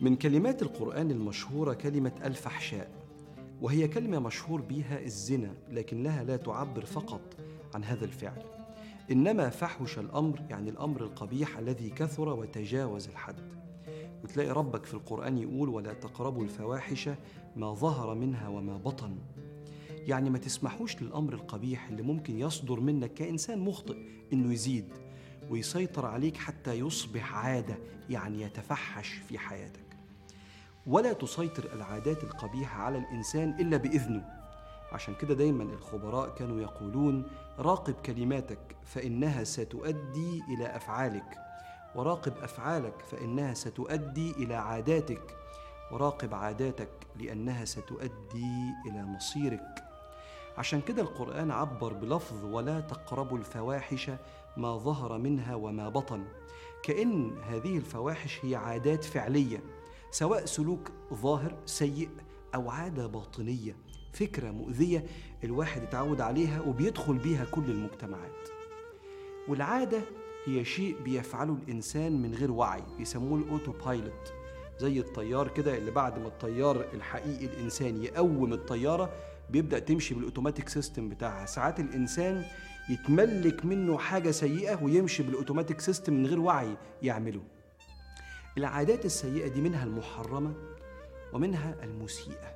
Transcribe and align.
من 0.00 0.16
كلمات 0.16 0.62
القرآن 0.62 1.10
المشهورة 1.10 1.74
كلمة 1.74 2.12
الفحشاء 2.24 2.90
وهي 3.60 3.88
كلمة 3.88 4.18
مشهور 4.18 4.60
بها 4.60 5.00
الزنا 5.04 5.54
لكنها 5.70 6.24
لا 6.24 6.36
تعبر 6.36 6.84
فقط 6.84 7.20
عن 7.74 7.84
هذا 7.84 8.04
الفعل. 8.04 8.42
إنما 9.10 9.48
فحش 9.48 9.98
الأمر 9.98 10.40
يعني 10.50 10.70
الأمر 10.70 11.00
القبيح 11.02 11.58
الذي 11.58 11.90
كثر 11.90 12.28
وتجاوز 12.28 13.08
الحد. 13.08 13.52
وتلاقي 14.24 14.50
ربك 14.50 14.84
في 14.84 14.94
القرآن 14.94 15.38
يقول 15.38 15.68
ولا 15.68 15.92
تقربوا 15.92 16.44
الفواحش 16.44 17.10
ما 17.56 17.74
ظهر 17.74 18.14
منها 18.14 18.48
وما 18.48 18.76
بطن. 18.76 19.16
يعني 19.90 20.30
ما 20.30 20.38
تسمحوش 20.38 21.02
للأمر 21.02 21.32
القبيح 21.32 21.88
اللي 21.88 22.02
ممكن 22.02 22.40
يصدر 22.40 22.80
منك 22.80 23.14
كإنسان 23.14 23.58
مخطئ 23.58 23.96
إنه 24.32 24.52
يزيد. 24.52 24.84
ويسيطر 25.50 26.06
عليك 26.06 26.36
حتى 26.36 26.72
يصبح 26.72 27.34
عادة 27.34 27.78
يعني 28.10 28.42
يتفحش 28.42 29.08
في 29.08 29.38
حياتك. 29.38 29.96
ولا 30.86 31.12
تسيطر 31.12 31.72
العادات 31.72 32.24
القبيحة 32.24 32.82
على 32.82 32.98
الإنسان 32.98 33.50
إلا 33.60 33.76
بإذنه. 33.76 34.24
عشان 34.92 35.14
كده 35.14 35.34
دايما 35.34 35.62
الخبراء 35.62 36.34
كانوا 36.34 36.60
يقولون 36.60 37.26
راقب 37.58 37.94
كلماتك 37.94 38.76
فإنها 38.84 39.44
ستؤدي 39.44 40.42
إلى 40.48 40.76
أفعالك. 40.76 41.36
وراقب 41.94 42.32
أفعالك 42.42 42.94
فإنها 43.10 43.54
ستؤدي 43.54 44.30
إلى 44.30 44.54
عاداتك. 44.54 45.36
وراقب 45.92 46.34
عاداتك 46.34 46.90
لأنها 47.16 47.64
ستؤدي 47.64 48.74
إلى 48.86 49.04
مصيرك. 49.04 49.89
عشان 50.60 50.80
كده 50.80 51.02
القرآن 51.02 51.50
عبر 51.50 51.92
بلفظ 51.92 52.44
ولا 52.44 52.80
تقربوا 52.80 53.38
الفواحش 53.38 54.10
ما 54.56 54.76
ظهر 54.76 55.18
منها 55.18 55.54
وما 55.54 55.88
بطن. 55.88 56.24
كأن 56.82 57.38
هذه 57.42 57.76
الفواحش 57.76 58.44
هي 58.44 58.54
عادات 58.54 59.04
فعلية 59.04 59.62
سواء 60.10 60.44
سلوك 60.44 60.90
ظاهر 61.14 61.56
سيء 61.66 62.08
أو 62.54 62.70
عادة 62.70 63.06
باطنية 63.06 63.76
فكرة 64.12 64.50
مؤذية 64.50 65.04
الواحد 65.44 65.82
اتعود 65.82 66.20
عليها 66.20 66.60
وبيدخل 66.60 67.18
بيها 67.18 67.44
كل 67.44 67.70
المجتمعات. 67.70 68.48
والعادة 69.48 70.02
هي 70.46 70.64
شيء 70.64 70.96
بيفعله 71.02 71.52
الإنسان 71.52 72.22
من 72.22 72.34
غير 72.34 72.50
وعي 72.52 72.82
بيسموه 72.98 73.38
الأوتو 73.38 73.72
بايلوت 73.72 74.39
زي 74.80 75.00
الطيار 75.00 75.48
كده 75.48 75.76
اللي 75.76 75.90
بعد 75.90 76.18
ما 76.18 76.26
الطيار 76.26 76.84
الحقيقي 76.94 77.46
الإنسان 77.46 78.02
يقوم 78.02 78.52
الطيارة 78.52 79.12
بيبدأ 79.50 79.78
تمشي 79.78 80.14
بال 80.14 80.24
automatic 80.24 80.68
system 80.68 81.08
بتاعها. 81.08 81.46
ساعات 81.46 81.80
الإنسان 81.80 82.44
يتملك 82.90 83.64
منه 83.64 83.98
حاجة 83.98 84.30
سيئة 84.30 84.82
ويمشي 84.84 85.22
بال 85.22 85.32
automatic 85.32 85.80
system 85.80 86.12
من 86.12 86.26
غير 86.26 86.40
وعي 86.40 86.76
يعمله. 87.02 87.40
العادات 88.58 89.04
السيئة 89.04 89.48
دي 89.48 89.60
منها 89.60 89.84
المحرمة 89.84 90.54
ومنها 91.32 91.76
المسيئة. 91.82 92.54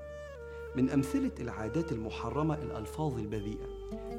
من 0.77 0.91
أمثلة 0.91 1.33
العادات 1.41 1.92
المحرمة 1.92 2.55
الألفاظ 2.55 3.19
البذيئة. 3.19 3.69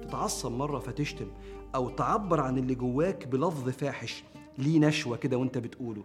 تتعصب 0.01 0.51
مرة 0.51 0.79
فتشتم 0.79 1.27
أو 1.75 1.89
تعبر 1.89 2.39
عن 2.39 2.57
اللي 2.57 2.75
جواك 2.75 3.27
بلفظ 3.27 3.69
فاحش 3.69 4.23
ليه 4.57 4.79
نشوة 4.79 5.17
كده 5.17 5.37
وانت 5.37 5.57
بتقوله. 5.57 6.03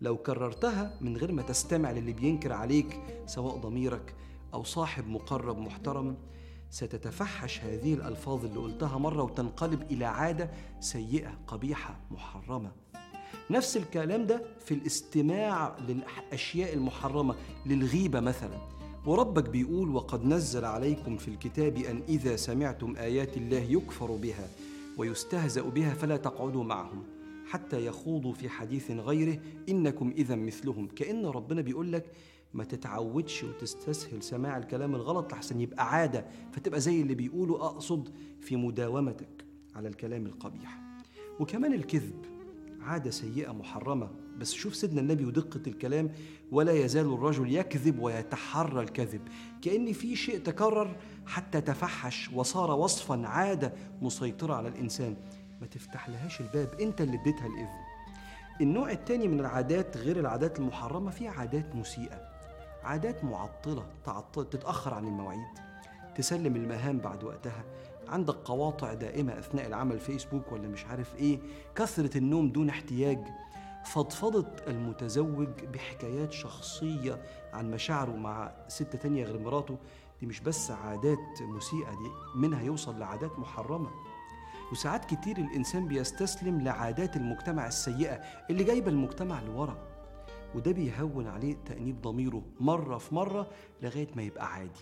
لو 0.00 0.16
كررتها 0.16 0.94
من 1.00 1.16
غير 1.16 1.32
ما 1.32 1.42
تستمع 1.42 1.90
للي 1.90 2.12
بينكر 2.12 2.52
عليك 2.52 3.00
سواء 3.26 3.56
ضميرك 3.56 4.14
أو 4.54 4.64
صاحب 4.64 5.08
مقرب 5.08 5.58
محترم 5.58 6.16
ستتفحش 6.70 7.60
هذه 7.60 7.94
الألفاظ 7.94 8.44
اللي 8.44 8.58
قلتها 8.60 8.98
مرة 8.98 9.22
وتنقلب 9.22 9.82
إلى 9.82 10.04
عادة 10.04 10.50
سيئة 10.80 11.38
قبيحة 11.46 11.96
محرمة. 12.10 12.70
نفس 13.50 13.76
الكلام 13.76 14.26
ده 14.26 14.42
في 14.64 14.74
الاستماع 14.74 15.76
للأشياء 15.88 16.74
المحرمة 16.74 17.34
للغيبة 17.66 18.20
مثلا. 18.20 18.58
وربك 19.06 19.48
بيقول 19.48 19.94
وقد 19.94 20.24
نزل 20.24 20.64
عليكم 20.64 21.16
في 21.16 21.28
الكتاب 21.28 21.76
أن 21.76 22.02
إذا 22.08 22.36
سمعتم 22.36 22.96
آيات 22.96 23.36
الله 23.36 23.58
يكفر 23.58 24.06
بها 24.06 24.48
ويستهزأ 24.98 25.62
بها 25.62 25.94
فلا 25.94 26.16
تقعدوا 26.16 26.64
معهم. 26.64 27.17
حتى 27.48 27.86
يخوضوا 27.86 28.32
في 28.32 28.48
حديث 28.48 28.90
غيره 28.90 29.40
إنكم 29.68 30.10
إذا 30.16 30.34
مثلهم. 30.34 30.86
كأن 30.86 31.26
ربنا 31.26 31.60
بيقول 31.60 31.92
لك 31.92 32.12
ما 32.54 32.64
تتعودش 32.64 33.44
وتستسهل 33.44 34.22
سماع 34.22 34.56
الكلام 34.56 34.94
الغلط 34.94 35.32
لحسن 35.32 35.60
يبقى 35.60 35.94
عادة 35.94 36.26
فتبقى 36.52 36.80
زي 36.80 37.02
اللي 37.02 37.14
بيقولوا 37.14 37.64
أقصد 37.64 38.08
في 38.40 38.56
مداومتك 38.56 39.44
على 39.74 39.88
الكلام 39.88 40.26
القبيح. 40.26 40.80
وكمان 41.40 41.72
الكذب 41.72 42.24
عادة 42.80 43.10
سيئة 43.10 43.52
محرمة. 43.52 44.10
بس 44.38 44.52
شوف 44.52 44.76
سيدنا 44.76 45.00
النبي 45.00 45.24
ودقة 45.24 45.60
الكلام 45.66 46.10
ولا 46.50 46.72
يزال 46.72 47.12
الرجل 47.12 47.52
يكذب 47.54 47.98
ويتحرى 47.98 48.82
الكذب. 48.82 49.20
كأن 49.62 49.92
في 49.92 50.16
شيء 50.16 50.38
تكرر 50.38 50.96
حتى 51.26 51.60
تفحش 51.60 52.30
وصار 52.34 52.70
وصفا 52.70 53.26
عادة 53.26 53.72
مسيطرة 54.02 54.54
على 54.54 54.68
الإنسان. 54.68 55.16
ما 55.60 55.66
تفتح 55.66 56.08
لهاش 56.08 56.40
الباب 56.40 56.74
أنت 56.80 57.00
اللي 57.00 57.20
اديتها 57.20 57.46
الإذن. 57.46 57.78
النوع 58.60 58.90
الثاني 58.90 59.28
من 59.28 59.40
العادات 59.40 59.96
غير 59.96 60.20
العادات 60.20 60.58
المحرمة 60.58 61.10
في 61.10 61.28
عادات 61.28 61.74
مسيئة. 61.74 62.28
عادات 62.82 63.24
معطلة 63.24 63.86
تعطل 64.04 64.50
تتأخر 64.50 64.94
عن 64.94 65.06
المواعيد 65.06 65.46
تسلم 66.16 66.56
المهام 66.56 66.98
بعد 66.98 67.24
وقتها. 67.24 67.64
عندك 68.08 68.34
قواطع 68.34 68.94
دائمة 68.94 69.38
أثناء 69.38 69.66
العمل 69.66 69.98
فيسبوك 70.00 70.52
ولا 70.52 70.68
مش 70.68 70.84
عارف 70.86 71.16
إيه 71.16 71.38
كثرة 71.74 72.18
النوم 72.18 72.48
دون 72.52 72.68
احتياج. 72.68 73.18
فضفضة 73.84 74.46
المتزوج 74.66 75.48
بحكايات 75.72 76.32
شخصية 76.32 77.22
عن 77.52 77.70
مشاعره 77.70 78.16
مع 78.16 78.52
ست 78.68 78.96
تانية 78.96 79.24
غير 79.24 79.38
مراته. 79.38 79.78
دي 80.20 80.26
مش 80.26 80.40
بس 80.40 80.70
عادات 80.70 81.42
مسيئة 81.42 81.90
دي 81.90 82.10
منها 82.34 82.62
يوصل 82.62 82.98
لعادات 82.98 83.38
محرمة. 83.38 83.90
وساعات 84.72 85.04
كتير 85.04 85.36
الإنسان 85.36 85.88
بيستسلم 85.88 86.60
لعادات 86.60 87.16
المجتمع 87.16 87.66
السيئة 87.66 88.20
اللي 88.50 88.64
جايبة 88.64 88.90
المجتمع 88.90 89.40
لورا. 89.40 89.88
وده 90.54 90.72
بيهون 90.72 91.26
عليه 91.26 91.56
تأنيب 91.66 92.00
ضميره 92.00 92.42
مرة 92.60 92.98
في 92.98 93.14
مرة 93.14 93.50
لغاية 93.82 94.08
ما 94.16 94.22
يبقى 94.22 94.52
عادي. 94.52 94.80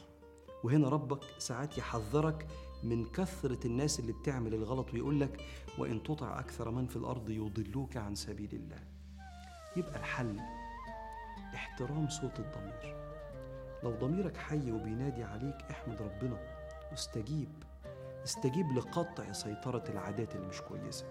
وهنا 0.64 0.88
ربك 0.88 1.20
ساعات 1.38 1.78
يحذرك 1.78 2.46
من 2.82 3.04
كثرة 3.04 3.66
الناس 3.66 4.00
اللي 4.00 4.12
بتعمل 4.12 4.54
الغلط 4.54 4.94
ويقول 4.94 5.20
لك 5.20 5.40
وإن 5.78 6.02
تطع 6.02 6.40
أكثر 6.40 6.70
من 6.70 6.86
في 6.86 6.96
الأرض 6.96 7.30
يضلوك 7.30 7.96
عن 7.96 8.14
سبيل 8.14 8.50
الله. 8.52 8.80
يبقى 9.76 9.96
الحل 9.96 10.40
احترام 11.54 12.08
صوت 12.08 12.38
الضمير. 12.38 12.96
لو 13.82 13.90
ضميرك 13.90 14.36
حي 14.36 14.72
وبينادي 14.72 15.24
عليك 15.24 15.56
احمد 15.70 16.02
ربنا 16.02 16.38
واستجيب. 16.90 17.48
استجيب 18.26 18.72
لقطع 18.72 19.32
سيطرة 19.32 19.84
العادات 19.88 20.34
اللي 20.34 20.46
مش 20.46 20.60
كويسة 20.60 21.04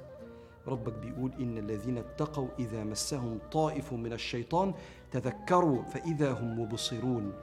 ربك 0.68 0.94
بيقول 0.94 1.31
إن 1.40 1.58
الذين 1.58 1.98
اتقوا 1.98 2.48
إذا 2.59 2.84
مسهم 2.84 3.40
طائف 3.52 3.94
من 3.94 4.14
الشيطان 4.14 4.74
تذكروا 5.12 5.84
فإذا 5.84 6.31
هم 6.31 6.59
مبصرون. 6.59 7.34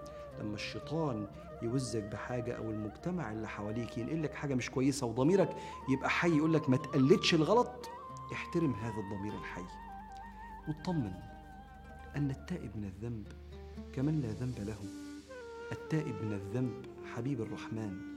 لما 0.41 0.55
الشيطان 0.55 1.27
يوزك 1.63 2.03
بحاجة 2.03 2.57
أو 2.57 2.71
المجتمع 2.71 3.33
اللي 3.33 3.49
حواليك 3.49 3.99
ينقل 3.99 4.23
لك 4.23 4.35
حاجة 4.35 4.55
مش 4.55 4.71
كويسة 4.71 5.07
وضميرك 5.07 5.57
يبقى 5.89 6.11
حي 6.11 6.37
يقول 6.37 6.55
لك 6.55 6.71
ما 6.71 6.77
تقلدش 6.77 7.35
الغلط 7.35 7.89
احترم 8.33 8.73
هذا 8.73 9.01
الضمير 9.01 9.33
الحي. 9.33 9.65
واطمن 10.69 11.13
أن 12.17 12.31
التائب 12.31 12.77
من 12.77 12.85
الذنب 12.85 13.27
كمن 13.93 14.21
لا 14.21 14.29
ذنب 14.29 14.59
له. 14.59 14.79
التائب 15.73 16.23
من 16.23 16.33
الذنب 16.33 16.87
حبيب 17.15 17.41
الرحمن. 17.41 18.12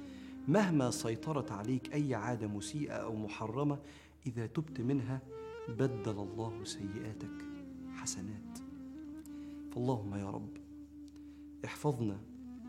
مهما 0.48 0.92
سيطرت 0.92 1.52
عليك 1.52 1.94
أي 1.94 2.16
عادة 2.16 2.48
مسيئة 2.48 2.94
أو 2.94 3.16
محرمة 3.16 3.80
إذا 4.28 4.46
تبت 4.46 4.82
منها 4.82 5.22
بدل 5.70 6.20
الله 6.20 6.64
سيئاتك 6.64 7.46
حسنات. 7.94 8.60
فاللهم 9.72 10.16
يا 10.16 10.30
رب 10.30 10.50
احفظنا 11.66 12.18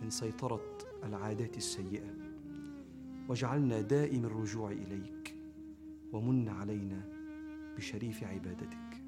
من 0.02 0.10
سيطرة 0.10 0.78
العادات 1.04 1.56
السيئة 1.56 2.14
واجعلنا 3.28 3.80
دائم 3.80 4.24
الرجوع 4.24 4.70
إليك 4.70 5.34
ومن 6.12 6.48
علينا 6.48 7.08
بشريف 7.76 8.24
عبادتك. 8.24 9.05